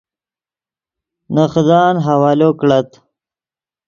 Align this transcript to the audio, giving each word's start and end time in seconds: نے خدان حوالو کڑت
نے 1.33 1.43
خدان 1.53 1.95
حوالو 2.07 2.49
کڑت 2.59 2.89